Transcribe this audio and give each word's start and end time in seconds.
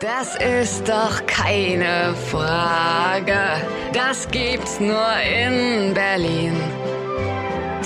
Das 0.00 0.34
ist 0.36 0.88
doch 0.88 1.26
keine 1.26 2.14
Frage. 2.30 3.36
Das 3.92 4.30
gibt's 4.30 4.80
nur 4.80 5.12
in 5.20 5.92
Berlin. 5.92 6.56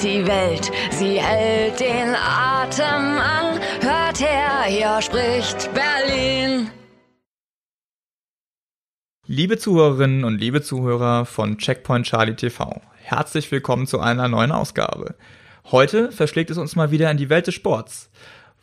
Die 0.01 0.25
Welt, 0.25 0.71
sie 0.93 1.21
hält 1.21 1.81
den 1.81 2.15
Atem 2.15 3.19
an. 3.19 3.59
Hört 3.81 4.21
her, 4.21 4.63
hier 4.69 5.03
spricht 5.03 5.69
Berlin. 5.75 6.71
Liebe 9.27 9.59
Zuhörerinnen 9.59 10.23
und 10.23 10.39
liebe 10.39 10.63
Zuhörer 10.63 11.27
von 11.27 11.59
Checkpoint 11.59 12.07
Charlie 12.07 12.37
TV, 12.37 12.81
herzlich 13.03 13.51
willkommen 13.51 13.89
zu 13.89 13.99
einer 13.99 14.29
neuen 14.29 14.53
Ausgabe. 14.53 15.17
Heute 15.73 16.13
verschlägt 16.13 16.51
es 16.51 16.59
uns 16.59 16.77
mal 16.77 16.93
wieder 16.93 17.11
in 17.11 17.17
die 17.17 17.29
Welt 17.29 17.49
des 17.49 17.57
Sports. 17.57 18.09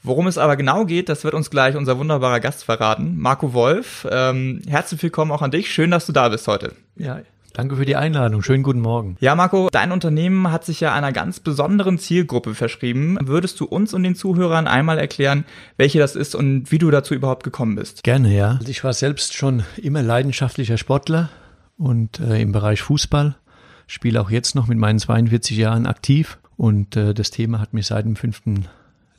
Worum 0.04 0.26
es 0.26 0.40
aber 0.40 0.56
genau 0.56 0.86
geht, 0.86 1.10
das 1.10 1.24
wird 1.24 1.36
uns 1.36 1.52
gleich 1.52 1.76
unser 1.76 2.00
wunderbarer 2.00 2.40
Gast 2.40 2.64
verraten, 2.64 3.20
Marco 3.20 3.54
Wolf. 3.54 4.08
Ähm, 4.10 4.64
herzlich 4.68 5.04
willkommen 5.04 5.32
auch 5.32 5.44
an 5.44 5.52
dich. 5.52 5.72
Schön, 5.72 5.92
dass 5.92 6.08
du 6.08 6.12
da 6.12 6.30
bist 6.30 6.48
heute. 6.48 6.74
Ja, 6.96 7.20
danke 7.54 7.76
für 7.76 7.86
die 7.86 7.96
Einladung. 7.96 8.42
Schönen 8.42 8.64
guten 8.64 8.82
Morgen. 8.82 9.16
Ja, 9.20 9.36
Marco, 9.36 9.70
dein 9.72 9.92
Unternehmen 9.92 10.52
hat 10.52 10.66
sich 10.66 10.80
ja 10.80 10.92
einer 10.92 11.12
ganz 11.12 11.40
besonderen 11.40 12.00
Zielgruppe 12.00 12.56
verschrieben. 12.56 13.20
Würdest 13.22 13.60
du 13.60 13.66
uns 13.66 13.94
und 13.94 14.02
den 14.02 14.16
Zuhörern 14.16 14.68
einmal 14.68 14.98
erklären, 14.98 15.46
welche 15.78 16.00
das 16.00 16.16
ist 16.16 16.34
und 16.34 16.72
wie 16.72 16.80
du 16.80 16.90
dazu 16.90 17.14
überhaupt 17.14 17.44
gekommen 17.44 17.76
bist? 17.76 18.02
Gerne, 18.04 18.36
ja. 18.36 18.58
Also 18.60 18.70
ich 18.70 18.84
war 18.84 18.94
selbst 18.94 19.36
schon 19.36 19.64
immer 19.78 20.02
leidenschaftlicher 20.02 20.80
Sportler 20.80 21.30
und 21.78 22.20
äh, 22.20 22.42
im 22.42 22.52
Bereich 22.52 22.82
Fußball. 22.82 23.36
Spiele 23.86 24.20
auch 24.20 24.32
jetzt 24.32 24.56
noch 24.56 24.66
mit 24.66 24.80
meinen 24.80 24.98
42 24.98 25.58
Jahren 25.58 25.86
aktiv 25.86 26.40
und 26.58 26.96
äh, 26.96 27.14
das 27.14 27.30
Thema 27.30 27.60
hat 27.60 27.76
mich 27.76 27.86
seit 27.86 28.06
dem 28.06 28.16
fünften 28.16 28.68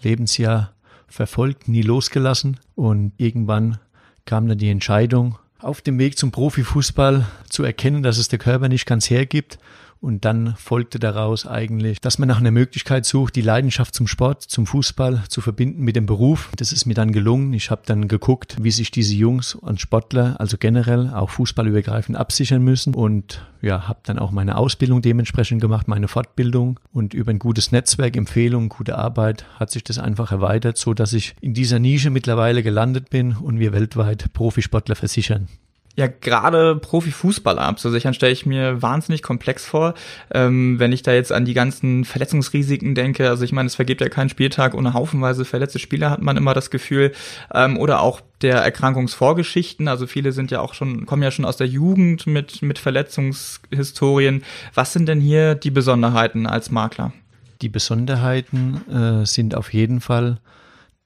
Lebensjahr 0.03 0.73
verfolgt, 1.13 1.69
nie 1.69 1.83
losgelassen. 1.83 2.59
Und 2.75 3.13
irgendwann 3.17 3.79
kam 4.25 4.49
dann 4.49 4.59
die 4.59 4.71
Entscheidung, 4.71 5.39
auf 5.59 5.81
dem 5.81 5.99
Weg 5.99 6.19
zum 6.19 6.33
Profifußball 6.33 7.27
zu 7.49 7.63
erkennen, 7.63 8.03
dass 8.03 8.19
es 8.19 8.29
der 8.29 8.41
Körper 8.41 8.69
nicht 8.69 8.87
ganz 8.87 9.09
hergibt 9.11 9.59
und 10.03 10.25
dann 10.25 10.57
folgte 10.57 10.99
daraus 10.99 11.47
eigentlich, 11.47 12.01
dass 12.01 12.19
man 12.19 12.29
nach 12.29 12.41
einer 12.41 12.51
Möglichkeit 12.51 13.07
sucht, 13.07 13.37
die 13.37 13.41
Leidenschaft 13.41 13.95
zum 13.95 14.09
Sport, 14.09 14.43
zum 14.43 14.67
Fußball 14.67 15.23
zu 15.29 15.41
verbinden 15.41 15.83
mit 15.83 15.95
dem 15.95 16.07
Beruf. 16.07 16.51
Das 16.57 16.73
ist 16.73 16.87
mir 16.87 16.95
dann 16.95 17.13
gelungen. 17.13 17.53
Ich 17.53 17.71
habe 17.71 17.83
dann 17.87 18.09
geguckt, 18.09 18.57
wie 18.61 18.73
sich 18.73 18.91
diese 18.91 19.15
Jungs 19.15 19.55
und 19.55 19.81
Sportler, 19.81 20.41
also 20.41 20.57
generell 20.59 21.09
auch 21.15 21.31
fußballübergreifend 21.31 22.19
absichern 22.19 22.63
müssen 22.63 22.95
und 22.95 23.47
ja, 23.61 23.87
habe 23.87 24.01
dann 24.03 24.19
auch 24.19 24.33
meine 24.33 24.59
Ausbildung 24.59 25.03
dementsprechend 25.03 25.61
gemacht, 25.63 25.87
meine 25.87 26.09
Fortbildung 26.09 26.81
und 26.93 27.15
über 27.15 27.31
ein 27.31 27.39
gutes 27.39 27.71
Netzwerk, 27.71 28.17
Empfehlungen, 28.17 28.71
gute 28.71 28.99
Arbeit 28.99 29.45
hat 29.61 29.71
sich 29.71 29.85
das 29.85 30.01
einfach 30.01 30.33
erweitert, 30.33 30.79
so 30.79 30.95
dass 30.95 31.13
ich 31.13 31.37
in 31.41 31.55
dieser 31.55 31.79
Nische 31.79 32.11
mittlerweile 32.11 32.65
gelandet 32.65 33.09
bin 33.09 33.37
und 33.37 33.61
wir 33.61 33.73
weltweit 33.73 34.33
Profisportler 34.33 34.97
versichern. 34.97 35.47
Ja, 35.95 36.07
gerade 36.07 36.77
Profifußballer 36.77 37.61
abzusichern, 37.61 38.15
stelle 38.15 38.33
ich 38.33 38.47
mir 38.47 38.81
wahnsinnig 38.81 39.23
komplex 39.23 39.67
vor. 39.67 39.93
Ähm, 40.33 40.79
wenn 40.79 40.91
ich 40.91 41.03
da 41.03 41.13
jetzt 41.13 41.33
an 41.33 41.45
die 41.45 41.53
ganzen 41.53 42.07
Verletzungsrisiken 42.07 42.95
denke, 42.95 43.29
also 43.29 43.45
ich 43.45 43.53
meine, 43.53 43.67
es 43.67 43.75
vergeht 43.75 44.01
ja 44.01 44.09
keinen 44.09 44.31
Spieltag 44.31 44.73
ohne 44.73 44.95
haufenweise 44.95 45.45
verletzte 45.45 45.79
Spieler, 45.79 46.09
hat 46.09 46.23
man 46.23 46.39
immer 46.39 46.55
das 46.55 46.71
Gefühl. 46.71 47.13
Ähm, 47.53 47.77
oder 47.77 48.01
auch 48.01 48.23
der 48.41 48.57
Erkrankungsvorgeschichten. 48.57 49.87
Also 49.87 50.07
viele 50.07 50.33
sind 50.33 50.51
ja 50.51 50.61
auch 50.61 50.73
schon, 50.73 51.05
kommen 51.05 51.23
ja 51.23 51.31
schon 51.31 51.45
aus 51.45 51.59
der 51.59 51.67
Jugend 51.67 52.27
mit, 52.27 52.63
mit 52.63 52.79
Verletzungshistorien. 52.79 54.45
Was 54.73 54.95
sind 54.95 55.07
denn 55.07 55.21
hier 55.21 55.55
die 55.55 55.71
Besonderheiten 55.71 56.47
als 56.47 56.71
Makler? 56.71 57.13
Die 57.61 57.69
Besonderheiten 57.69 58.81
äh, 58.91 59.27
sind 59.27 59.55
auf 59.55 59.75
jeden 59.75 60.01
Fall, 60.01 60.39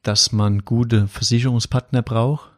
dass 0.05 0.31
man 0.31 0.65
gute 0.65 1.09
Versicherungspartner 1.09 2.03
braucht 2.03 2.53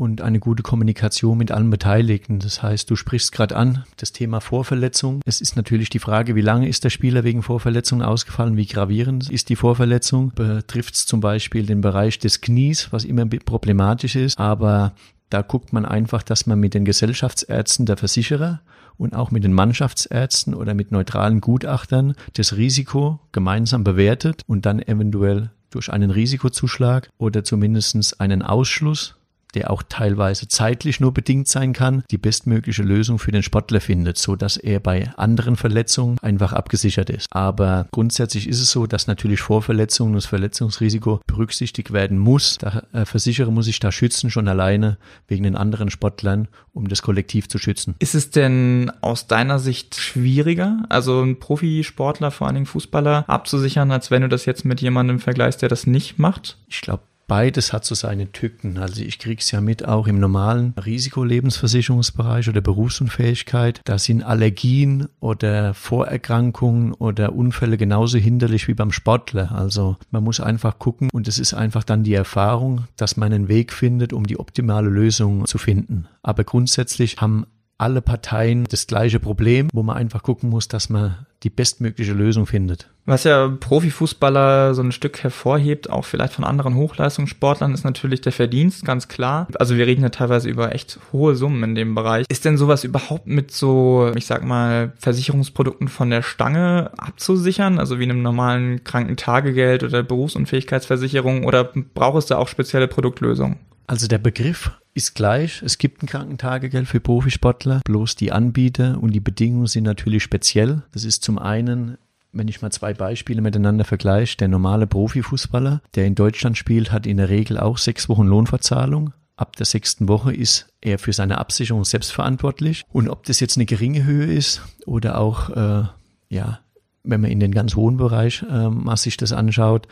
und 0.00 0.22
eine 0.22 0.40
gute 0.40 0.62
Kommunikation 0.62 1.36
mit 1.36 1.52
allen 1.52 1.68
Beteiligten. 1.68 2.38
Das 2.38 2.62
heißt, 2.62 2.88
du 2.90 2.96
sprichst 2.96 3.32
gerade 3.32 3.54
an 3.54 3.84
das 3.98 4.12
Thema 4.12 4.40
Vorverletzung. 4.40 5.20
Es 5.26 5.42
ist 5.42 5.56
natürlich 5.56 5.90
die 5.90 5.98
Frage, 5.98 6.34
wie 6.34 6.40
lange 6.40 6.68
ist 6.68 6.84
der 6.84 6.90
Spieler 6.90 7.22
wegen 7.22 7.42
Vorverletzung 7.42 8.00
ausgefallen, 8.00 8.56
wie 8.56 8.64
gravierend 8.64 9.28
ist 9.28 9.50
die 9.50 9.56
Vorverletzung. 9.56 10.32
Betrifft 10.34 10.94
es 10.94 11.04
zum 11.04 11.20
Beispiel 11.20 11.66
den 11.66 11.82
Bereich 11.82 12.18
des 12.18 12.40
Knies, 12.40 12.90
was 12.92 13.04
immer 13.04 13.26
problematisch 13.26 14.16
ist, 14.16 14.38
aber 14.38 14.94
da 15.28 15.42
guckt 15.42 15.74
man 15.74 15.84
einfach, 15.84 16.22
dass 16.22 16.46
man 16.46 16.58
mit 16.58 16.72
den 16.72 16.86
Gesellschaftsärzten 16.86 17.84
der 17.84 17.98
Versicherer 17.98 18.62
und 18.96 19.14
auch 19.14 19.30
mit 19.30 19.44
den 19.44 19.52
Mannschaftsärzten 19.52 20.54
oder 20.54 20.72
mit 20.72 20.92
neutralen 20.92 21.42
Gutachtern 21.42 22.14
das 22.32 22.56
Risiko 22.56 23.20
gemeinsam 23.32 23.84
bewertet 23.84 24.44
und 24.46 24.64
dann 24.64 24.80
eventuell 24.80 25.50
durch 25.68 25.92
einen 25.92 26.10
Risikozuschlag 26.10 27.10
oder 27.18 27.44
zumindest 27.44 28.18
einen 28.18 28.42
Ausschluss 28.42 29.19
der 29.54 29.70
auch 29.70 29.82
teilweise 29.88 30.48
zeitlich 30.48 31.00
nur 31.00 31.12
bedingt 31.12 31.48
sein 31.48 31.72
kann, 31.72 32.02
die 32.10 32.18
bestmögliche 32.18 32.82
Lösung 32.82 33.18
für 33.18 33.32
den 33.32 33.42
Sportler 33.42 33.80
findet, 33.80 34.18
so 34.18 34.36
dass 34.36 34.56
er 34.56 34.80
bei 34.80 35.10
anderen 35.16 35.56
Verletzungen 35.56 36.18
einfach 36.20 36.52
abgesichert 36.52 37.10
ist. 37.10 37.26
Aber 37.30 37.86
grundsätzlich 37.90 38.48
ist 38.48 38.60
es 38.60 38.70
so, 38.70 38.86
dass 38.86 39.06
natürlich 39.06 39.40
Vorverletzungen 39.40 40.12
und 40.12 40.16
das 40.16 40.26
Verletzungsrisiko 40.26 41.20
berücksichtigt 41.26 41.92
werden 41.92 42.18
muss. 42.18 42.58
Der 42.58 42.84
äh, 42.92 43.04
Versicherer 43.04 43.50
muss 43.50 43.66
sich 43.66 43.80
da 43.80 43.92
schützen, 43.92 44.30
schon 44.30 44.48
alleine 44.48 44.98
wegen 45.28 45.44
den 45.44 45.56
anderen 45.56 45.90
Sportlern, 45.90 46.48
um 46.72 46.88
das 46.88 47.02
Kollektiv 47.02 47.48
zu 47.48 47.58
schützen. 47.58 47.94
Ist 47.98 48.14
es 48.14 48.30
denn 48.30 48.92
aus 49.00 49.26
deiner 49.26 49.58
Sicht 49.58 49.96
schwieriger, 49.96 50.84
also 50.88 51.20
einen 51.20 51.38
Profisportler, 51.38 52.30
vor 52.30 52.46
allen 52.46 52.54
Dingen 52.54 52.66
Fußballer, 52.66 53.24
abzusichern, 53.28 53.90
als 53.90 54.10
wenn 54.10 54.22
du 54.22 54.28
das 54.28 54.44
jetzt 54.44 54.64
mit 54.64 54.80
jemandem 54.80 55.18
vergleichst, 55.18 55.62
der 55.62 55.68
das 55.68 55.86
nicht 55.86 56.18
macht? 56.18 56.58
Ich 56.68 56.80
glaube, 56.80 57.02
Beides 57.30 57.72
hat 57.72 57.84
so 57.84 57.94
seine 57.94 58.32
Tücken. 58.32 58.78
Also 58.78 59.02
ich 59.02 59.20
krieg's 59.20 59.52
ja 59.52 59.60
mit 59.60 59.86
auch 59.86 60.08
im 60.08 60.18
normalen 60.18 60.74
Risikolebensversicherungsbereich 60.84 62.48
oder 62.48 62.60
Berufsunfähigkeit. 62.60 63.80
Da 63.84 63.98
sind 63.98 64.24
Allergien 64.24 65.06
oder 65.20 65.72
Vorerkrankungen 65.72 66.92
oder 66.92 67.32
Unfälle 67.32 67.76
genauso 67.76 68.18
hinderlich 68.18 68.66
wie 68.66 68.74
beim 68.74 68.90
Sportler. 68.90 69.52
Also 69.52 69.96
man 70.10 70.24
muss 70.24 70.40
einfach 70.40 70.80
gucken 70.80 71.08
und 71.12 71.28
es 71.28 71.38
ist 71.38 71.54
einfach 71.54 71.84
dann 71.84 72.02
die 72.02 72.14
Erfahrung, 72.14 72.88
dass 72.96 73.16
man 73.16 73.32
einen 73.32 73.46
Weg 73.46 73.72
findet, 73.72 74.12
um 74.12 74.26
die 74.26 74.40
optimale 74.40 74.88
Lösung 74.88 75.46
zu 75.46 75.58
finden. 75.58 76.08
Aber 76.24 76.42
grundsätzlich 76.42 77.18
haben 77.18 77.46
alle 77.78 78.02
Parteien 78.02 78.64
das 78.64 78.88
gleiche 78.88 79.20
Problem, 79.20 79.68
wo 79.72 79.84
man 79.84 79.96
einfach 79.96 80.24
gucken 80.24 80.50
muss, 80.50 80.66
dass 80.66 80.88
man 80.88 81.26
die 81.42 81.50
bestmögliche 81.50 82.12
Lösung 82.12 82.46
findet. 82.46 82.88
Was 83.06 83.24
ja 83.24 83.48
Profifußballer 83.48 84.74
so 84.74 84.82
ein 84.82 84.92
Stück 84.92 85.22
hervorhebt, 85.22 85.90
auch 85.90 86.04
vielleicht 86.04 86.34
von 86.34 86.44
anderen 86.44 86.74
Hochleistungssportlern, 86.74 87.72
ist 87.74 87.82
natürlich 87.82 88.20
der 88.20 88.32
Verdienst, 88.32 88.84
ganz 88.84 89.08
klar. 89.08 89.48
Also 89.58 89.76
wir 89.76 89.86
reden 89.86 90.02
ja 90.02 90.10
teilweise 90.10 90.48
über 90.48 90.74
echt 90.74 91.00
hohe 91.12 91.34
Summen 91.34 91.62
in 91.64 91.74
dem 91.74 91.94
Bereich. 91.94 92.26
Ist 92.28 92.44
denn 92.44 92.58
sowas 92.58 92.84
überhaupt 92.84 93.26
mit 93.26 93.50
so, 93.50 94.12
ich 94.14 94.26
sag 94.26 94.44
mal, 94.44 94.92
Versicherungsprodukten 94.98 95.88
von 95.88 96.10
der 96.10 96.22
Stange 96.22 96.90
abzusichern? 96.98 97.78
Also 97.78 97.98
wie 97.98 98.04
einem 98.04 98.22
normalen 98.22 98.84
Krankentagegeld 98.84 99.82
oder 99.82 100.02
Berufsunfähigkeitsversicherung 100.02 101.44
oder 101.44 101.64
braucht 101.64 102.18
es 102.18 102.26
da 102.26 102.36
auch 102.36 102.48
spezielle 102.48 102.86
Produktlösungen? 102.86 103.56
Also 103.90 104.06
der 104.06 104.18
Begriff 104.18 104.70
ist 104.94 105.16
gleich. 105.16 105.62
Es 105.62 105.76
gibt 105.76 106.00
ein 106.00 106.06
Krankentagegeld 106.06 106.86
für 106.86 107.00
Profisportler, 107.00 107.80
bloß 107.84 108.14
die 108.14 108.30
Anbieter 108.30 109.02
und 109.02 109.10
die 109.10 109.18
Bedingungen 109.18 109.66
sind 109.66 109.82
natürlich 109.82 110.22
speziell. 110.22 110.84
Das 110.92 111.04
ist 111.04 111.24
zum 111.24 111.40
einen 111.40 111.98
wenn 112.32 112.46
ich 112.46 112.62
mal 112.62 112.70
zwei 112.70 112.94
Beispiele 112.94 113.42
miteinander 113.42 113.84
vergleiche, 113.84 114.36
der 114.36 114.46
normale 114.46 114.86
Profifußballer, 114.86 115.82
der 115.96 116.06
in 116.06 116.14
Deutschland 116.14 116.56
spielt, 116.56 116.92
hat 116.92 117.04
in 117.04 117.16
der 117.16 117.28
Regel 117.28 117.58
auch 117.58 117.76
sechs 117.78 118.08
Wochen 118.08 118.28
Lohnverzahlung. 118.28 119.12
Ab 119.34 119.56
der 119.56 119.66
sechsten 119.66 120.06
Woche 120.06 120.32
ist 120.32 120.68
er 120.80 121.00
für 121.00 121.12
seine 121.12 121.38
Absicherung 121.38 121.84
selbst 121.84 122.12
verantwortlich. 122.12 122.84
Und 122.92 123.08
ob 123.08 123.24
das 123.24 123.40
jetzt 123.40 123.56
eine 123.56 123.66
geringe 123.66 124.04
Höhe 124.04 124.32
ist 124.32 124.62
oder 124.86 125.18
auch, 125.18 125.50
äh, 125.50 125.82
ja, 126.28 126.60
wenn 127.02 127.20
man 127.20 127.32
in 127.32 127.40
den 127.40 127.50
ganz 127.50 127.74
hohen 127.74 127.96
Bereich 127.96 128.44
äh, 128.48 128.70
mal 128.70 128.96
sich 128.96 129.16
das 129.16 129.32
anschaut, 129.32 129.88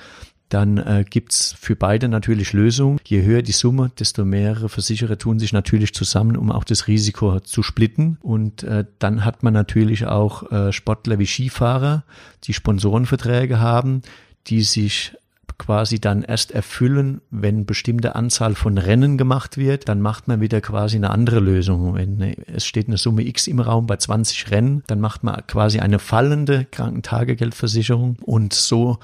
dann 0.48 0.78
äh, 0.78 1.04
gibt's 1.08 1.54
für 1.58 1.76
beide 1.76 2.08
natürlich 2.08 2.52
Lösungen. 2.52 2.98
Je 3.04 3.22
höher 3.22 3.42
die 3.42 3.52
Summe, 3.52 3.90
desto 3.98 4.24
mehrere 4.24 4.68
Versicherer 4.68 5.18
tun 5.18 5.38
sich 5.38 5.52
natürlich 5.52 5.92
zusammen, 5.92 6.36
um 6.36 6.50
auch 6.50 6.64
das 6.64 6.86
Risiko 6.88 7.40
zu 7.40 7.62
splitten. 7.62 8.18
Und 8.22 8.62
äh, 8.62 8.84
dann 8.98 9.24
hat 9.24 9.42
man 9.42 9.52
natürlich 9.52 10.06
auch 10.06 10.50
äh, 10.50 10.72
Sportler 10.72 11.18
wie 11.18 11.26
Skifahrer, 11.26 12.04
die 12.44 12.54
Sponsorenverträge 12.54 13.60
haben, 13.60 14.02
die 14.46 14.62
sich 14.62 15.12
quasi 15.58 16.00
dann 16.00 16.22
erst 16.22 16.52
erfüllen, 16.52 17.20
wenn 17.30 17.66
bestimmte 17.66 18.14
Anzahl 18.14 18.54
von 18.54 18.78
Rennen 18.78 19.18
gemacht 19.18 19.58
wird, 19.58 19.88
dann 19.88 20.00
macht 20.00 20.28
man 20.28 20.40
wieder 20.40 20.60
quasi 20.60 20.96
eine 20.96 21.10
andere 21.10 21.40
Lösung. 21.40 21.94
Wenn 21.94 22.20
es 22.46 22.64
steht 22.64 22.86
eine 22.86 22.96
Summe 22.96 23.26
X 23.26 23.48
im 23.48 23.58
Raum 23.58 23.86
bei 23.86 23.96
20 23.96 24.50
Rennen, 24.52 24.84
dann 24.86 25.00
macht 25.00 25.24
man 25.24 25.44
quasi 25.48 25.80
eine 25.80 25.98
fallende 25.98 26.66
Krankentagegeldversicherung 26.70 28.16
und 28.24 28.54
so 28.54 28.98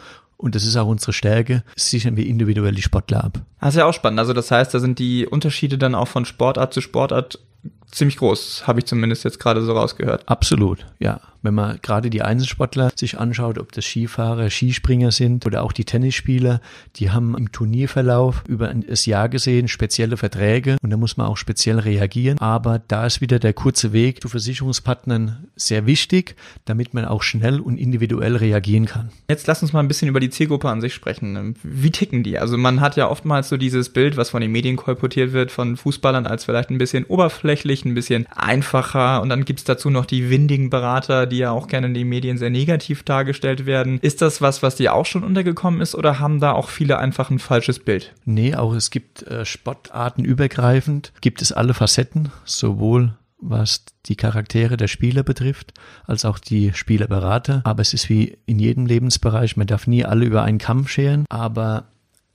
und 0.45 0.55
das 0.55 0.67
ist 0.67 0.77
auch 0.77 0.87
unsere 0.87 1.15
Stärke, 1.15 1.65
sichern 1.75 2.19
wir 2.19 2.27
individuell 2.27 2.75
die 2.75 2.83
Sportler 2.83 3.25
ab. 3.25 3.41
Das 3.61 3.71
ist 3.71 3.79
ja 3.79 3.87
auch 3.87 3.95
spannend. 3.95 4.21
Also 4.21 4.35
das 4.35 4.51
heißt, 4.51 4.75
da 4.75 4.79
sind 4.79 4.99
die 4.99 5.27
Unterschiede 5.27 5.79
dann 5.79 5.95
auch 5.95 6.07
von 6.07 6.27
Sportart 6.27 6.75
zu 6.75 6.83
Sportart 6.83 7.39
ziemlich 7.91 8.17
groß, 8.17 8.67
habe 8.67 8.81
ich 8.81 8.87
zumindest 8.87 9.25
jetzt 9.25 9.41
gerade 9.41 9.63
so 9.63 9.73
rausgehört. 9.73 10.29
Absolut, 10.29 10.87
ja. 10.99 11.21
Wenn 11.45 11.53
man 11.53 11.79
gerade 11.83 12.09
die 12.09 12.23
Einzelsportler 12.23 12.91
sich 12.97 13.19
anschaut, 13.19 13.59
ob 13.59 13.71
das 13.73 13.85
Skifahrer, 13.85 14.49
Skispringer 14.49 15.13
sind 15.13 15.45
oder 15.45 15.63
auch 15.63 15.73
die 15.73 15.85
Tennisspieler, 15.85 16.63
die 16.97 17.11
haben 17.11 17.37
im 17.37 17.53
Turnierverlauf 17.53 18.45
über 18.49 18.73
das 18.73 19.05
Jahr 19.05 19.29
gesehen 19.29 19.69
spezielle 19.69 20.17
Verträge 20.17 20.79
und 20.81 20.89
da 20.89 20.97
muss 20.97 21.19
man 21.19 21.27
auch 21.27 21.37
speziell 21.37 21.79
reagieren. 21.79 22.39
Aber 22.39 22.81
da 22.89 23.05
ist 23.05 23.21
wieder 23.21 23.39
der 23.39 23.53
kurze 23.53 23.93
Weg 23.93 24.23
zu 24.23 24.31
Versicherungspartnern 24.31 25.49
sehr 25.55 25.85
wichtig, 25.85 26.35
damit 26.65 26.95
man 26.95 27.05
auch 27.05 27.23
schnell 27.23 27.61
und 27.61 27.77
individuell 27.77 28.37
reagieren 28.37 28.87
kann. 28.87 29.11
Jetzt 29.29 29.47
lass 29.47 29.61
uns 29.61 29.75
mal 29.75 29.81
ein 29.81 29.89
bisschen 29.89 30.09
über 30.09 30.21
die 30.21 30.31
Zielgruppe 30.31 30.71
an 30.71 30.81
sich 30.81 30.95
sprechen. 30.95 31.57
Wie 31.63 31.91
ticken 31.91 32.23
die? 32.23 32.39
Also 32.39 32.57
man 32.57 32.81
hat 32.81 32.97
ja 32.97 33.11
oftmals 33.11 33.51
so 33.51 33.59
dieses 33.59 33.91
Bild, 33.91 34.17
was 34.17 34.31
von 34.31 34.41
den 34.41 34.51
Medien 34.51 34.77
kolportiert 34.77 35.35
wird, 35.35 35.53
von 35.53 35.77
Fußballern 35.77 36.27
als 36.27 36.47
vielleicht 36.47 36.71
ein 36.71 36.79
bisschen 36.79 37.05
oberflächlich, 37.05 37.84
ein 37.85 37.95
bisschen 37.95 38.27
einfacher 38.35 39.23
und 39.23 39.29
dann 39.29 39.45
gibt's 39.45 39.65
dazu 39.65 39.91
noch 39.91 40.07
die 40.07 40.31
windigen 40.31 40.71
Berater, 40.71 41.27
die 41.27 41.39
ja 41.39 41.51
auch 41.51 41.67
gerne 41.67 41.89
in 41.89 41.95
den 41.95 42.09
Medien 42.09 42.39
sehr 42.39 42.51
negativ 42.51 43.03
dargestellt 43.03 43.67
werden. 43.67 43.99
Ist 44.01 44.23
das 44.23 44.41
was, 44.41 44.63
was 44.63 44.77
dir 44.77 44.95
auch 44.95 45.07
schon 45.07 45.25
untergekommen 45.25 45.81
ist 45.81 45.95
oder 45.95 46.19
haben 46.19 46.41
da 46.41 46.53
auch 46.53 46.69
viele 46.69 46.99
einfach 46.99 47.31
ein 47.31 47.39
falsches 47.39 47.79
Bild? 47.79 48.15
Nee, 48.25 48.55
auch 48.55 48.75
es 48.75 48.91
gibt 48.91 49.23
äh, 49.25 49.45
Sportarten 49.45 50.25
übergreifend, 50.25 51.13
gibt 51.21 51.43
es 51.43 51.53
alle 51.53 51.75
Facetten, 51.75 52.31
sowohl 52.45 53.15
was 53.39 53.85
die 54.07 54.17
Charaktere 54.17 54.77
der 54.77 54.89
Spieler 54.89 55.23
betrifft, 55.23 55.75
als 56.07 56.25
auch 56.25 56.39
die 56.39 56.73
Spielerberater. 56.73 57.61
Aber 57.65 57.83
es 57.83 57.95
ist 57.95 58.09
wie 58.09 58.39
in 58.47 58.59
jedem 58.59 58.87
Lebensbereich, 58.87 59.57
man 59.57 59.67
darf 59.67 59.87
nie 59.87 60.05
alle 60.05 60.25
über 60.25 60.43
einen 60.43 60.59
Kamm 60.59 60.87
scheren. 60.89 61.27
Aber 61.29 61.89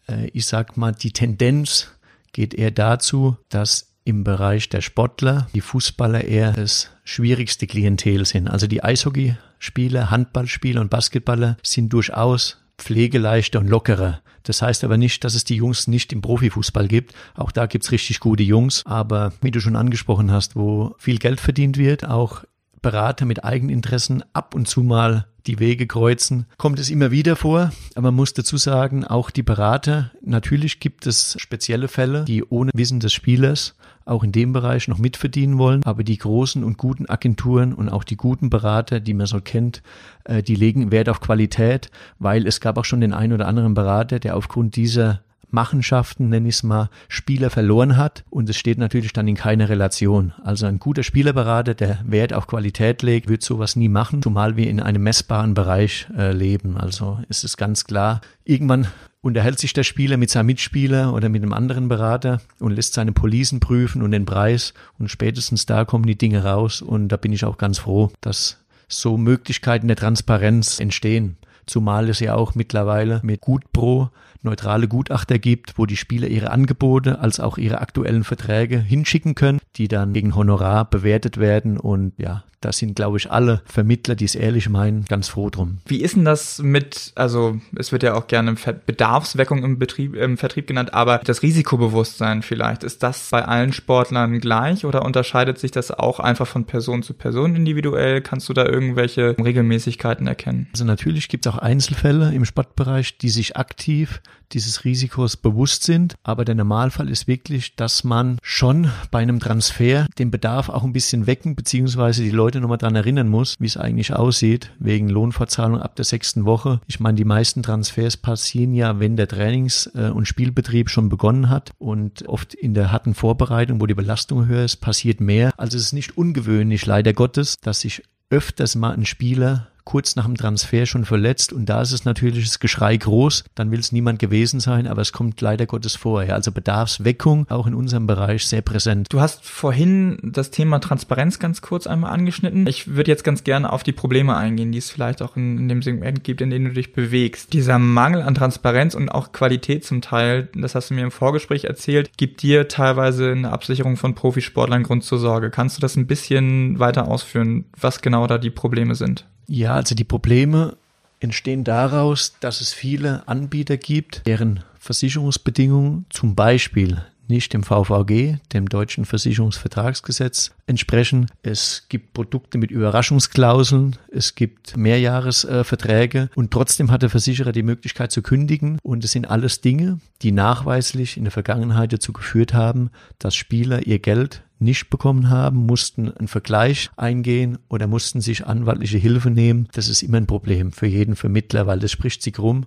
äh, 0.07 0.27
ich 0.33 0.45
sag 0.45 0.77
mal, 0.77 0.91
die 0.91 1.11
Tendenz 1.11 1.91
geht 2.31 2.53
eher 2.53 2.71
dazu, 2.71 3.37
dass 3.49 3.88
im 4.05 4.23
Bereich 4.23 4.69
der 4.69 4.81
Sportler 4.81 5.47
die 5.53 5.61
Fußballer 5.61 6.23
eher 6.23 6.53
das 6.53 6.89
schwierigste 7.03 7.67
Klientel 7.67 8.25
sind. 8.25 8.47
Also 8.47 8.67
die 8.67 8.83
Eishockeyspieler, 8.83 10.09
Handballspieler 10.09 10.81
und 10.81 10.89
Basketballer 10.89 11.57
sind 11.63 11.93
durchaus 11.93 12.57
pflegeleichter 12.77 13.59
und 13.59 13.67
lockerer. 13.67 14.21
Das 14.43 14.61
heißt 14.61 14.83
aber 14.83 14.97
nicht, 14.97 15.23
dass 15.23 15.35
es 15.35 15.43
die 15.43 15.57
Jungs 15.57 15.87
nicht 15.87 16.11
im 16.13 16.21
Profifußball 16.21 16.87
gibt. 16.87 17.13
Auch 17.35 17.51
da 17.51 17.65
gibt's 17.65 17.91
richtig 17.91 18.19
gute 18.19 18.43
Jungs. 18.43 18.83
Aber 18.85 19.33
wie 19.41 19.51
du 19.51 19.59
schon 19.59 19.75
angesprochen 19.75 20.31
hast, 20.31 20.55
wo 20.55 20.95
viel 20.97 21.19
Geld 21.19 21.39
verdient 21.39 21.77
wird, 21.77 22.05
auch 22.05 22.43
Berater 22.81 23.25
mit 23.25 23.43
Eigeninteressen 23.43 24.23
ab 24.33 24.55
und 24.55 24.67
zu 24.67 24.81
mal 24.81 25.27
die 25.49 25.59
Wege 25.59 25.87
kreuzen, 25.87 26.45
kommt 26.57 26.79
es 26.79 26.91
immer 26.91 27.09
wieder 27.09 27.35
vor. 27.35 27.71
Aber 27.95 28.09
man 28.09 28.15
muss 28.15 28.33
dazu 28.33 28.57
sagen, 28.57 29.03
auch 29.03 29.31
die 29.31 29.41
Berater, 29.41 30.11
natürlich 30.21 30.79
gibt 30.79 31.07
es 31.07 31.35
spezielle 31.39 31.87
Fälle, 31.87 32.23
die 32.25 32.43
ohne 32.43 32.71
Wissen 32.75 32.99
des 32.99 33.13
Spielers 33.13 33.75
auch 34.05 34.23
in 34.23 34.31
dem 34.31 34.53
Bereich 34.53 34.87
noch 34.87 34.99
mitverdienen 34.99 35.57
wollen. 35.57 35.83
Aber 35.85 36.03
die 36.03 36.17
großen 36.17 36.63
und 36.63 36.77
guten 36.77 37.07
Agenturen 37.07 37.73
und 37.73 37.89
auch 37.89 38.03
die 38.03 38.15
guten 38.15 38.49
Berater, 38.49 38.99
die 38.99 39.13
man 39.13 39.25
so 39.27 39.41
kennt, 39.41 39.81
äh, 40.23 40.43
die 40.43 40.55
legen 40.55 40.91
Wert 40.91 41.09
auf 41.09 41.19
Qualität, 41.19 41.89
weil 42.19 42.45
es 42.47 42.61
gab 42.61 42.77
auch 42.77 42.85
schon 42.85 43.01
den 43.01 43.13
einen 43.13 43.33
oder 43.33 43.47
anderen 43.47 43.73
Berater, 43.73 44.19
der 44.19 44.35
aufgrund 44.35 44.75
dieser 44.75 45.21
Machenschaften, 45.51 46.29
nenne 46.29 46.47
ich 46.47 46.55
es 46.55 46.63
mal, 46.63 46.89
Spieler 47.07 47.49
verloren 47.49 47.97
hat 47.97 48.23
und 48.29 48.49
es 48.49 48.57
steht 48.57 48.77
natürlich 48.77 49.13
dann 49.13 49.27
in 49.27 49.35
keiner 49.35 49.69
Relation. 49.69 50.33
Also 50.43 50.65
ein 50.65 50.79
guter 50.79 51.03
Spielerberater, 51.03 51.73
der 51.73 51.99
Wert 52.05 52.33
auf 52.33 52.47
Qualität 52.47 53.01
legt, 53.01 53.29
wird 53.29 53.43
sowas 53.43 53.75
nie 53.75 53.89
machen, 53.89 54.21
zumal 54.21 54.55
wir 54.55 54.69
in 54.69 54.79
einem 54.79 55.03
messbaren 55.03 55.53
Bereich 55.53 56.07
äh, 56.17 56.31
leben. 56.31 56.77
Also 56.77 57.19
ist 57.29 57.43
es 57.43 57.57
ganz 57.57 57.85
klar, 57.85 58.21
irgendwann 58.43 58.87
unterhält 59.21 59.59
sich 59.59 59.73
der 59.73 59.83
Spieler 59.83 60.17
mit 60.17 60.29
seinem 60.29 60.47
Mitspieler 60.47 61.13
oder 61.13 61.29
mit 61.29 61.43
einem 61.43 61.53
anderen 61.53 61.89
Berater 61.89 62.41
und 62.59 62.71
lässt 62.71 62.93
seine 62.93 63.11
Policen 63.11 63.59
prüfen 63.59 64.01
und 64.01 64.11
den 64.11 64.25
Preis 64.25 64.73
und 64.97 65.09
spätestens 65.09 65.65
da 65.65 65.85
kommen 65.85 66.05
die 66.05 66.17
Dinge 66.17 66.43
raus 66.43 66.81
und 66.81 67.09
da 67.09 67.17
bin 67.17 67.33
ich 67.33 67.43
auch 67.43 67.57
ganz 67.57 67.79
froh, 67.79 68.11
dass 68.21 68.57
so 68.87 69.17
Möglichkeiten 69.17 69.87
der 69.87 69.97
Transparenz 69.97 70.79
entstehen. 70.79 71.37
Zumal 71.69 72.09
es 72.09 72.19
ja 72.19 72.33
auch 72.33 72.55
mittlerweile 72.55 73.21
mit 73.23 73.41
Gutpro 73.41 74.09
neutrale 74.41 74.87
Gutachter 74.87 75.37
gibt, 75.37 75.77
wo 75.77 75.85
die 75.85 75.97
Spieler 75.97 76.27
ihre 76.27 76.49
Angebote 76.49 77.19
als 77.19 77.39
auch 77.39 77.57
ihre 77.57 77.79
aktuellen 77.79 78.23
Verträge 78.23 78.79
hinschicken 78.79 79.35
können, 79.35 79.59
die 79.75 79.87
dann 79.87 80.13
gegen 80.13 80.35
Honorar 80.35 80.89
bewertet 80.89 81.37
werden 81.37 81.77
und 81.77 82.13
ja, 82.17 82.43
da 82.61 82.73
sind, 82.73 82.95
glaube 82.95 83.17
ich, 83.17 83.31
alle 83.31 83.61
Vermittler, 83.65 84.15
die 84.15 84.25
es 84.25 84.35
ehrlich 84.35 84.69
meinen, 84.69 85.05
ganz 85.05 85.29
froh 85.29 85.49
drum. 85.49 85.77
Wie 85.85 86.01
ist 86.01 86.15
denn 86.15 86.25
das 86.25 86.59
mit, 86.59 87.13
also 87.15 87.59
es 87.77 87.91
wird 87.91 88.03
ja 88.03 88.15
auch 88.15 88.27
gerne 88.27 88.55
Bedarfsweckung 88.85 89.63
im 89.63 89.79
Betrieb, 89.79 90.15
im 90.15 90.37
Vertrieb 90.37 90.67
genannt, 90.67 90.93
aber 90.93 91.19
das 91.19 91.41
Risikobewusstsein 91.41 92.41
vielleicht, 92.41 92.83
ist 92.83 93.01
das 93.01 93.29
bei 93.29 93.45
allen 93.45 93.71
Sportlern 93.71 94.39
gleich 94.39 94.85
oder 94.85 95.05
unterscheidet 95.05 95.57
sich 95.57 95.71
das 95.71 95.91
auch 95.91 96.19
einfach 96.19 96.47
von 96.47 96.65
Person 96.65 97.01
zu 97.01 97.13
Person 97.13 97.55
individuell? 97.55 98.21
Kannst 98.21 98.49
du 98.49 98.53
da 98.53 98.65
irgendwelche 98.65 99.37
Regelmäßigkeiten 99.37 100.27
erkennen? 100.27 100.67
Also 100.73 100.83
natürlich 100.83 101.29
gibt 101.29 101.45
es 101.45 101.53
auch 101.53 101.58
Einzelfälle 101.63 102.33
im 102.33 102.45
Sportbereich, 102.45 103.17
die 103.17 103.29
sich 103.29 103.57
aktiv 103.57 104.21
dieses 104.51 104.83
Risikos 104.85 105.37
bewusst 105.37 105.83
sind. 105.83 106.15
Aber 106.23 106.45
der 106.45 106.55
Normalfall 106.55 107.09
ist 107.09 107.27
wirklich, 107.27 107.75
dass 107.75 108.03
man 108.03 108.39
schon 108.41 108.89
bei 109.11 109.19
einem 109.19 109.39
Transfer 109.39 110.07
den 110.17 110.31
Bedarf 110.31 110.69
auch 110.69 110.83
ein 110.83 110.93
bisschen 110.93 111.27
wecken, 111.27 111.55
beziehungsweise 111.55 112.23
die 112.23 112.31
Leute 112.31 112.59
nochmal 112.59 112.77
dran 112.77 112.95
erinnern 112.95 113.29
muss, 113.29 113.55
wie 113.59 113.67
es 113.67 113.77
eigentlich 113.77 114.13
aussieht, 114.13 114.71
wegen 114.79 115.09
Lohnfortzahlung 115.09 115.79
ab 115.79 115.95
der 115.95 116.05
sechsten 116.05 116.45
Woche. 116.45 116.81
Ich 116.87 116.99
meine, 116.99 117.15
die 117.15 117.25
meisten 117.25 117.63
Transfers 117.63 118.17
passieren 118.17 118.73
ja, 118.73 118.99
wenn 118.99 119.15
der 119.15 119.27
Trainings- 119.27 119.87
äh, 119.93 120.09
und 120.09 120.27
Spielbetrieb 120.27 120.89
schon 120.89 121.09
begonnen 121.09 121.49
hat 121.49 121.71
und 121.77 122.27
oft 122.27 122.53
in 122.53 122.73
der 122.73 122.91
harten 122.91 123.13
Vorbereitung, 123.13 123.81
wo 123.81 123.85
die 123.85 123.93
Belastung 123.93 124.47
höher 124.47 124.65
ist, 124.65 124.77
passiert 124.77 125.21
mehr. 125.21 125.51
Also 125.57 125.77
es 125.77 125.83
ist 125.83 125.93
nicht 125.93 126.17
ungewöhnlich, 126.17 126.85
leider 126.85 127.13
Gottes, 127.13 127.55
dass 127.61 127.81
sich 127.81 128.03
öfters 128.29 128.75
mal 128.75 128.93
ein 128.93 129.05
Spieler 129.05 129.67
kurz 129.89 130.15
nach 130.15 130.25
dem 130.25 130.37
Transfer 130.37 130.85
schon 130.85 131.03
verletzt 131.03 131.51
und 131.51 131.65
da 131.65 131.81
ist 131.81 131.93
es 131.93 132.05
natürlich 132.05 132.45
das 132.45 132.59
Geschrei 132.59 132.95
groß, 132.95 133.43
dann 133.55 133.71
will 133.71 133.79
es 133.79 133.91
niemand 133.91 134.19
gewesen 134.19 134.59
sein, 134.59 134.85
aber 134.85 135.01
es 135.01 135.11
kommt 135.11 135.41
leider 135.41 135.65
Gottes 135.65 135.95
vorher. 135.95 136.35
Also 136.35 136.51
Bedarfsweckung 136.51 137.49
auch 137.49 137.65
in 137.65 137.73
unserem 137.73 138.05
Bereich 138.05 138.45
sehr 138.45 138.61
präsent. 138.61 139.07
Du 139.09 139.19
hast 139.19 139.43
vorhin 139.43 140.19
das 140.21 140.51
Thema 140.51 140.77
Transparenz 140.77 141.39
ganz 141.39 141.63
kurz 141.63 141.87
einmal 141.87 142.11
angeschnitten. 142.11 142.67
Ich 142.67 142.89
würde 142.95 143.09
jetzt 143.09 143.23
ganz 143.23 143.43
gerne 143.43 143.73
auf 143.73 143.81
die 143.81 143.91
Probleme 143.91 144.37
eingehen, 144.37 144.71
die 144.71 144.77
es 144.77 144.91
vielleicht 144.91 145.23
auch 145.23 145.35
in, 145.35 145.57
in 145.57 145.67
dem 145.67 145.81
Segment 145.81 146.23
gibt, 146.23 146.41
in 146.41 146.51
dem 146.51 146.65
du 146.65 146.73
dich 146.73 146.93
bewegst. 146.93 147.53
Dieser 147.53 147.79
Mangel 147.79 148.21
an 148.21 148.35
Transparenz 148.35 148.93
und 148.93 149.09
auch 149.09 149.31
Qualität 149.31 149.85
zum 149.85 150.03
Teil, 150.03 150.49
das 150.53 150.75
hast 150.75 150.91
du 150.91 150.93
mir 150.93 151.01
im 151.01 151.09
Vorgespräch 151.09 151.63
erzählt, 151.63 152.11
gibt 152.15 152.43
dir 152.43 152.67
teilweise 152.67 153.31
eine 153.31 153.51
Absicherung 153.51 153.97
von 153.97 154.13
Profisportlern 154.13 154.83
Grund 154.83 155.03
zur 155.03 155.17
Sorge. 155.17 155.49
Kannst 155.49 155.77
du 155.77 155.81
das 155.81 155.95
ein 155.95 156.05
bisschen 156.05 156.77
weiter 156.77 157.07
ausführen, 157.07 157.65
was 157.75 158.01
genau 158.01 158.27
da 158.27 158.37
die 158.37 158.51
Probleme 158.51 158.93
sind? 158.93 159.25
Ja, 159.49 159.73
also 159.73 159.95
die 159.95 160.03
Probleme 160.03 160.77
entstehen 161.19 161.63
daraus, 161.63 162.35
dass 162.39 162.61
es 162.61 162.71
viele 162.71 163.27
Anbieter 163.27 163.77
gibt, 163.77 164.21
deren 164.27 164.63
Versicherungsbedingungen 164.77 166.05
zum 166.09 166.35
Beispiel 166.35 167.03
nicht 167.27 167.53
dem 167.53 167.63
VVG, 167.63 168.37
dem 168.53 168.69
deutschen 168.69 169.05
Versicherungsvertragsgesetz, 169.05 170.51
entsprechen. 170.67 171.31
Es 171.41 171.85
gibt 171.89 172.13
Produkte 172.13 172.59
mit 172.59 172.69
Überraschungsklauseln, 172.69 173.95
es 174.11 174.35
gibt 174.35 174.77
Mehrjahresverträge 174.77 176.29
und 176.35 176.51
trotzdem 176.51 176.91
hat 176.91 177.01
der 177.01 177.09
Versicherer 177.09 177.51
die 177.51 177.63
Möglichkeit 177.63 178.11
zu 178.11 178.21
kündigen. 178.21 178.79
Und 178.83 179.03
es 179.03 179.11
sind 179.11 179.29
alles 179.29 179.61
Dinge, 179.61 179.99
die 180.21 180.31
nachweislich 180.31 181.17
in 181.17 181.23
der 181.23 181.31
Vergangenheit 181.31 181.91
dazu 181.91 182.13
geführt 182.13 182.53
haben, 182.53 182.91
dass 183.17 183.35
Spieler 183.35 183.85
ihr 183.85 183.99
Geld 183.99 184.43
nicht 184.59 184.89
bekommen 184.89 185.29
haben, 185.29 185.65
mussten 185.65 186.11
einen 186.11 186.27
Vergleich 186.27 186.89
eingehen 186.97 187.57
oder 187.69 187.87
mussten 187.87 188.21
sich 188.21 188.45
anwaltliche 188.45 188.97
Hilfe 188.97 189.29
nehmen. 189.29 189.67
Das 189.71 189.87
ist 189.87 190.03
immer 190.03 190.17
ein 190.17 190.27
Problem 190.27 190.71
für 190.71 190.87
jeden 190.87 191.15
Vermittler, 191.15 191.67
weil 191.67 191.79
das 191.79 191.91
spricht 191.91 192.21
sich 192.21 192.37
rum 192.39 192.65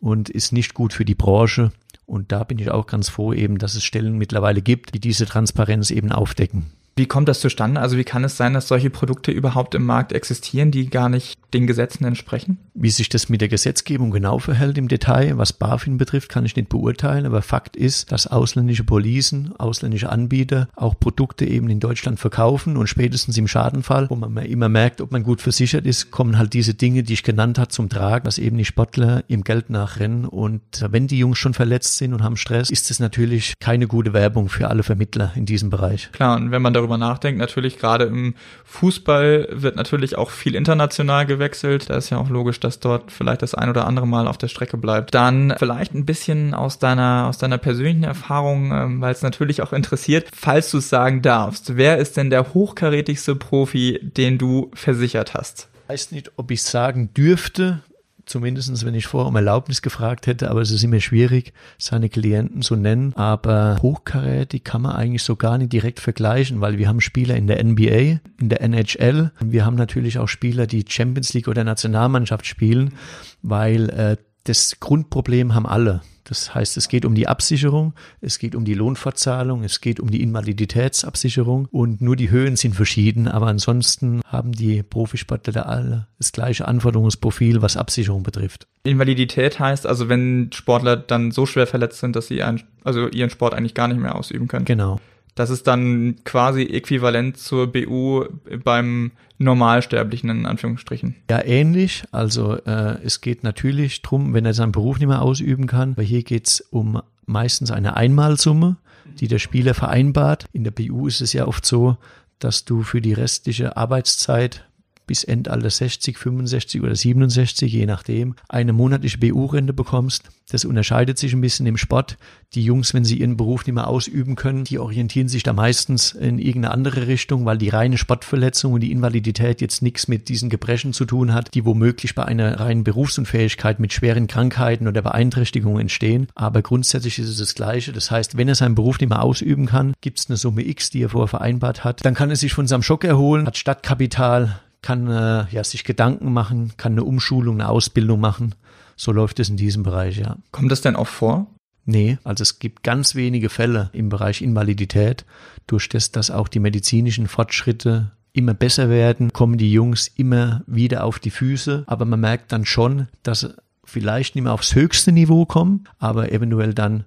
und 0.00 0.28
ist 0.28 0.52
nicht 0.52 0.74
gut 0.74 0.92
für 0.92 1.04
die 1.04 1.14
Branche. 1.14 1.72
Und 2.06 2.32
da 2.32 2.42
bin 2.44 2.58
ich 2.58 2.70
auch 2.70 2.86
ganz 2.86 3.08
froh 3.08 3.32
eben, 3.32 3.58
dass 3.58 3.74
es 3.74 3.84
Stellen 3.84 4.16
mittlerweile 4.16 4.62
gibt, 4.62 4.94
die 4.94 5.00
diese 5.00 5.26
Transparenz 5.26 5.90
eben 5.90 6.10
aufdecken. 6.10 6.66
Wie 6.98 7.06
kommt 7.06 7.28
das 7.28 7.38
zustande? 7.38 7.80
Also 7.80 7.96
wie 7.96 8.02
kann 8.02 8.24
es 8.24 8.36
sein, 8.36 8.54
dass 8.54 8.66
solche 8.66 8.90
Produkte 8.90 9.30
überhaupt 9.30 9.76
im 9.76 9.86
Markt 9.86 10.12
existieren, 10.12 10.72
die 10.72 10.90
gar 10.90 11.08
nicht 11.08 11.38
den 11.54 11.68
Gesetzen 11.68 12.04
entsprechen? 12.04 12.58
Wie 12.74 12.90
sich 12.90 13.08
das 13.08 13.28
mit 13.28 13.40
der 13.40 13.48
Gesetzgebung 13.48 14.10
genau 14.10 14.40
verhält 14.40 14.76
im 14.78 14.88
Detail, 14.88 15.38
was 15.38 15.52
BaFin 15.52 15.96
betrifft, 15.96 16.28
kann 16.28 16.44
ich 16.44 16.56
nicht 16.56 16.68
beurteilen. 16.68 17.24
Aber 17.24 17.40
Fakt 17.40 17.76
ist, 17.76 18.10
dass 18.10 18.26
ausländische 18.26 18.82
Policen, 18.82 19.54
ausländische 19.58 20.10
Anbieter 20.10 20.68
auch 20.74 20.98
Produkte 20.98 21.44
eben 21.44 21.70
in 21.70 21.78
Deutschland 21.78 22.18
verkaufen 22.18 22.76
und 22.76 22.88
spätestens 22.88 23.38
im 23.38 23.46
Schadenfall, 23.46 24.10
wo 24.10 24.16
man 24.16 24.36
immer 24.38 24.68
merkt, 24.68 25.00
ob 25.00 25.12
man 25.12 25.22
gut 25.22 25.40
versichert 25.40 25.86
ist, 25.86 26.10
kommen 26.10 26.36
halt 26.36 26.52
diese 26.52 26.74
Dinge, 26.74 27.04
die 27.04 27.12
ich 27.12 27.22
genannt 27.22 27.60
habe, 27.60 27.68
zum 27.68 27.88
Tragen, 27.88 28.24
dass 28.24 28.38
eben 28.38 28.58
die 28.58 28.64
Sportler 28.64 29.22
im 29.28 29.44
Geld 29.44 29.70
nachrennen. 29.70 30.24
Und 30.24 30.84
wenn 30.90 31.06
die 31.06 31.18
Jungs 31.18 31.38
schon 31.38 31.54
verletzt 31.54 31.96
sind 31.98 32.12
und 32.12 32.24
haben 32.24 32.36
Stress, 32.36 32.70
ist 32.70 32.90
es 32.90 32.98
natürlich 32.98 33.54
keine 33.60 33.86
gute 33.86 34.12
Werbung 34.12 34.48
für 34.48 34.68
alle 34.68 34.82
Vermittler 34.82 35.30
in 35.36 35.46
diesem 35.46 35.70
Bereich. 35.70 36.10
Klar, 36.10 36.36
und 36.36 36.50
wenn 36.50 36.60
man 36.60 36.74
darüber 36.74 36.87
drüber 36.88 36.98
nachdenkt, 36.98 37.38
natürlich 37.38 37.78
gerade 37.78 38.04
im 38.04 38.34
Fußball 38.64 39.48
wird 39.50 39.76
natürlich 39.76 40.16
auch 40.16 40.30
viel 40.30 40.54
international 40.54 41.26
gewechselt. 41.26 41.90
Da 41.90 41.96
ist 41.96 42.10
ja 42.10 42.18
auch 42.18 42.30
logisch, 42.30 42.60
dass 42.60 42.80
dort 42.80 43.12
vielleicht 43.12 43.42
das 43.42 43.54
ein 43.54 43.68
oder 43.68 43.86
andere 43.86 44.06
Mal 44.06 44.26
auf 44.26 44.38
der 44.38 44.48
Strecke 44.48 44.78
bleibt. 44.78 45.14
Dann 45.14 45.54
vielleicht 45.58 45.94
ein 45.94 46.06
bisschen 46.06 46.54
aus 46.54 46.78
deiner, 46.78 47.26
aus 47.28 47.38
deiner 47.38 47.58
persönlichen 47.58 48.04
Erfahrung, 48.04 48.72
ähm, 48.72 49.00
weil 49.00 49.12
es 49.12 49.22
natürlich 49.22 49.62
auch 49.62 49.72
interessiert, 49.72 50.28
falls 50.34 50.70
du 50.70 50.78
es 50.78 50.88
sagen 50.88 51.20
darfst. 51.20 51.76
Wer 51.76 51.98
ist 51.98 52.16
denn 52.16 52.30
der 52.30 52.54
hochkarätigste 52.54 53.36
Profi, 53.36 54.00
den 54.02 54.38
du 54.38 54.70
versichert 54.72 55.34
hast? 55.34 55.68
Ich 55.84 55.92
weiß 55.92 56.12
nicht, 56.12 56.32
ob 56.36 56.50
ich 56.50 56.62
sagen 56.62 57.12
dürfte, 57.14 57.80
zumindestens 58.28 58.84
wenn 58.84 58.94
ich 58.94 59.06
vorher 59.06 59.28
um 59.28 59.36
Erlaubnis 59.36 59.82
gefragt 59.82 60.26
hätte, 60.26 60.50
aber 60.50 60.60
es 60.60 60.70
ist 60.70 60.84
immer 60.84 61.00
schwierig, 61.00 61.52
seine 61.78 62.08
Klienten 62.08 62.62
zu 62.62 62.76
nennen. 62.76 63.12
Aber 63.16 63.78
hochkarätig 63.82 64.64
kann 64.64 64.82
man 64.82 64.92
eigentlich 64.92 65.22
so 65.22 65.36
gar 65.36 65.58
nicht 65.58 65.72
direkt 65.72 66.00
vergleichen, 66.00 66.60
weil 66.60 66.78
wir 66.78 66.88
haben 66.88 67.00
Spieler 67.00 67.36
in 67.36 67.46
der 67.46 67.62
NBA, 67.64 68.20
in 68.40 68.48
der 68.48 68.60
NHL 68.62 69.32
wir 69.40 69.64
haben 69.64 69.76
natürlich 69.76 70.18
auch 70.18 70.28
Spieler, 70.28 70.66
die 70.66 70.84
Champions 70.88 71.32
League 71.34 71.48
oder 71.48 71.64
Nationalmannschaft 71.64 72.46
spielen, 72.46 72.94
weil 73.42 73.88
äh, 73.90 74.16
das 74.48 74.80
Grundproblem 74.80 75.54
haben 75.54 75.66
alle. 75.66 76.02
Das 76.24 76.54
heißt, 76.54 76.76
es 76.76 76.88
geht 76.88 77.06
um 77.06 77.14
die 77.14 77.26
Absicherung, 77.26 77.94
es 78.20 78.38
geht 78.38 78.54
um 78.54 78.66
die 78.66 78.74
Lohnfortzahlung, 78.74 79.64
es 79.64 79.80
geht 79.80 79.98
um 79.98 80.10
die 80.10 80.20
Invaliditätsabsicherung 80.22 81.66
und 81.70 82.02
nur 82.02 82.16
die 82.16 82.30
Höhen 82.30 82.56
sind 82.56 82.74
verschieden, 82.74 83.28
aber 83.28 83.46
ansonsten 83.46 84.20
haben 84.26 84.52
die 84.52 84.82
Profisportler 84.82 85.66
alle 85.66 86.06
das 86.18 86.32
gleiche 86.32 86.68
Anforderungsprofil, 86.68 87.62
was 87.62 87.78
Absicherung 87.78 88.24
betrifft. 88.24 88.66
Invalidität 88.84 89.58
heißt 89.58 89.86
also, 89.86 90.10
wenn 90.10 90.50
Sportler 90.52 90.96
dann 90.96 91.30
so 91.30 91.46
schwer 91.46 91.66
verletzt 91.66 92.00
sind, 92.00 92.14
dass 92.14 92.26
sie 92.26 92.42
ein, 92.42 92.62
also 92.84 93.08
ihren 93.08 93.30
Sport 93.30 93.54
eigentlich 93.54 93.74
gar 93.74 93.88
nicht 93.88 94.00
mehr 94.00 94.14
ausüben 94.14 94.48
können. 94.48 94.66
Genau. 94.66 95.00
Das 95.38 95.50
ist 95.50 95.68
dann 95.68 96.16
quasi 96.24 96.62
äquivalent 96.62 97.36
zur 97.36 97.68
BU 97.68 98.24
beim 98.64 99.12
Normalsterblichen 99.38 100.30
in 100.30 100.46
Anführungsstrichen. 100.46 101.14
Ja, 101.30 101.44
ähnlich. 101.44 102.02
Also 102.10 102.54
äh, 102.56 103.00
es 103.04 103.20
geht 103.20 103.44
natürlich 103.44 104.02
drum, 104.02 104.34
wenn 104.34 104.44
er 104.44 104.52
seinen 104.52 104.72
Beruf 104.72 104.98
nicht 104.98 105.06
mehr 105.06 105.22
ausüben 105.22 105.68
kann, 105.68 105.96
weil 105.96 106.06
hier 106.06 106.24
geht's 106.24 106.60
um 106.60 107.00
meistens 107.24 107.70
eine 107.70 107.96
Einmalsumme, 107.96 108.78
die 109.20 109.28
der 109.28 109.38
Spieler 109.38 109.74
vereinbart. 109.74 110.46
In 110.52 110.64
der 110.64 110.72
BU 110.72 111.06
ist 111.06 111.20
es 111.20 111.32
ja 111.32 111.46
oft 111.46 111.64
so, 111.64 111.98
dass 112.40 112.64
du 112.64 112.82
für 112.82 113.00
die 113.00 113.12
restliche 113.12 113.76
Arbeitszeit 113.76 114.67
bis 115.08 115.24
Endalter 115.24 115.70
60, 115.70 116.16
65 116.16 116.82
oder 116.82 116.94
67, 116.94 117.72
je 117.72 117.86
nachdem, 117.86 118.36
eine 118.48 118.72
monatliche 118.72 119.18
BU-Rente 119.18 119.72
bekommst. 119.72 120.30
Das 120.50 120.64
unterscheidet 120.64 121.18
sich 121.18 121.34
ein 121.34 121.42
bisschen 121.42 121.66
im 121.66 121.76
Sport. 121.76 122.16
Die 122.54 122.62
Jungs, 122.62 122.94
wenn 122.94 123.04
sie 123.04 123.18
ihren 123.18 123.36
Beruf 123.36 123.66
nicht 123.66 123.74
mehr 123.74 123.88
ausüben 123.88 124.34
können, 124.34 124.64
die 124.64 124.78
orientieren 124.78 125.28
sich 125.28 125.42
da 125.42 125.52
meistens 125.52 126.12
in 126.12 126.38
irgendeine 126.38 126.72
andere 126.72 127.06
Richtung, 127.06 127.44
weil 127.44 127.58
die 127.58 127.68
reine 127.68 127.98
Sportverletzung 127.98 128.72
und 128.72 128.80
die 128.80 128.90
Invalidität 128.90 129.60
jetzt 129.60 129.82
nichts 129.82 130.08
mit 130.08 130.28
diesen 130.30 130.48
Gebrechen 130.48 130.94
zu 130.94 131.04
tun 131.04 131.34
hat, 131.34 131.54
die 131.54 131.66
womöglich 131.66 132.14
bei 132.14 132.24
einer 132.24 132.60
reinen 132.60 132.84
Berufsunfähigkeit 132.84 133.78
mit 133.78 133.92
schweren 133.92 134.26
Krankheiten 134.26 134.88
oder 134.88 135.02
Beeinträchtigungen 135.02 135.82
entstehen. 135.82 136.28
Aber 136.34 136.62
grundsätzlich 136.62 137.18
ist 137.18 137.28
es 137.28 137.38
das 137.38 137.54
Gleiche. 137.54 137.92
Das 137.92 138.10
heißt, 138.10 138.38
wenn 138.38 138.48
er 138.48 138.54
seinen 138.54 138.74
Beruf 138.74 139.00
nicht 139.00 139.10
mehr 139.10 139.22
ausüben 139.22 139.66
kann, 139.66 139.92
gibt 140.00 140.18
es 140.18 140.30
eine 140.30 140.38
Summe 140.38 140.66
X, 140.66 140.88
die 140.88 141.02
er 141.02 141.10
vorher 141.10 141.28
vereinbart 141.28 141.84
hat. 141.84 142.04
Dann 142.04 142.14
kann 142.14 142.30
er 142.30 142.36
sich 142.36 142.54
von 142.54 142.66
seinem 142.66 142.82
Schock 142.82 143.04
erholen, 143.04 143.46
hat 143.46 143.58
Stadtkapital, 143.58 144.60
kann 144.82 145.08
äh, 145.08 145.46
ja, 145.50 145.64
sich 145.64 145.84
Gedanken 145.84 146.32
machen, 146.32 146.72
kann 146.76 146.92
eine 146.92 147.04
Umschulung, 147.04 147.60
eine 147.60 147.68
Ausbildung 147.68 148.20
machen. 148.20 148.54
So 148.96 149.12
läuft 149.12 149.40
es 149.40 149.48
in 149.48 149.56
diesem 149.56 149.82
Bereich, 149.82 150.18
ja. 150.18 150.36
Kommt 150.50 150.72
das 150.72 150.80
denn 150.80 150.96
auch 150.96 151.06
vor? 151.06 151.46
Nee, 151.84 152.18
also 152.22 152.42
es 152.42 152.58
gibt 152.58 152.82
ganz 152.82 153.14
wenige 153.14 153.48
Fälle 153.48 153.90
im 153.92 154.08
Bereich 154.08 154.42
Invalidität. 154.42 155.24
Durch 155.66 155.88
das, 155.88 156.10
dass 156.10 156.30
auch 156.30 156.48
die 156.48 156.60
medizinischen 156.60 157.28
Fortschritte 157.28 158.12
immer 158.32 158.54
besser 158.54 158.90
werden, 158.90 159.32
kommen 159.32 159.56
die 159.56 159.72
Jungs 159.72 160.08
immer 160.16 160.62
wieder 160.66 161.04
auf 161.04 161.18
die 161.18 161.30
Füße. 161.30 161.84
Aber 161.86 162.04
man 162.04 162.20
merkt 162.20 162.52
dann 162.52 162.66
schon, 162.66 163.08
dass 163.22 163.40
sie 163.40 163.54
vielleicht 163.84 164.34
nicht 164.34 164.44
mehr 164.44 164.52
aufs 164.52 164.74
höchste 164.74 165.12
Niveau 165.12 165.46
kommen, 165.46 165.84
aber 165.98 166.30
eventuell 166.30 166.74
dann 166.74 167.04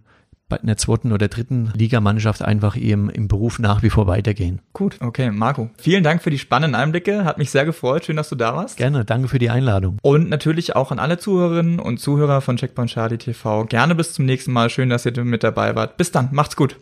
bei 0.52 0.62
einer 0.62 0.78
zweiten 0.78 1.14
oder 1.14 1.30
dritten 1.30 1.72
Ligamannschaft 1.76 2.42
einfach 2.42 2.76
im, 2.76 3.10
im 3.10 3.28
Beruf 3.28 3.58
nach 3.58 3.82
wie 3.82 3.90
vor 3.90 4.06
weitergehen. 4.06 4.60
Gut, 4.74 4.98
okay, 5.00 5.32
Marco. 5.32 5.70
Vielen 5.78 6.04
Dank 6.04 6.22
für 6.22 6.30
die 6.30 6.38
spannenden 6.38 6.76
Einblicke. 6.76 7.24
Hat 7.24 7.38
mich 7.38 7.50
sehr 7.50 7.66
gefreut. 7.66 8.06
Schön, 8.06 8.18
dass 8.18 8.30
du 8.30 8.36
da 8.36 8.56
warst. 8.56 8.78
Gerne, 8.78 9.06
danke 9.06 9.30
für 9.30 9.40
die 9.40 9.50
Einladung. 9.50 9.98
Und 10.02 10.30
natürlich 10.30 10.76
auch 10.76 10.92
an 10.92 11.00
alle 11.00 11.18
Zuhörerinnen 11.18 11.80
und 11.80 12.00
Zuhörer 12.00 12.42
von 12.42 12.58
Checkpoint 12.58 12.92
Charlie 12.92 13.18
TV. 13.18 13.66
Gerne 13.66 13.96
bis 13.96 14.14
zum 14.14 14.26
nächsten 14.26 14.52
Mal. 14.52 14.70
Schön, 14.70 14.90
dass 14.90 15.06
ihr 15.06 15.24
mit 15.24 15.44
dabei 15.44 15.74
wart. 15.76 15.96
Bis 15.96 16.12
dann, 16.12 16.30
macht's 16.32 16.58
gut. 16.58 16.76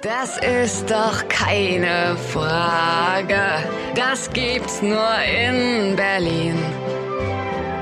Das 0.00 0.38
ist 0.38 0.90
doch 0.90 1.28
keine 1.28 2.16
Frage. 2.32 3.38
Das 3.94 4.32
gibt's 4.32 4.80
nur 4.80 5.14
in 5.46 5.94
Berlin. 5.96 6.56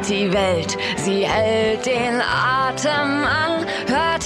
Die 0.09 0.33
Welt, 0.33 0.77
sie 0.97 1.25
hält 1.25 1.87
den 1.87 2.21
Atem 2.21 3.25
an. 3.25 3.60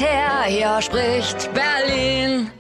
Her, 0.01 0.45
hier 0.47 0.83
spricht 0.83 1.51
Berlin. 1.55 2.51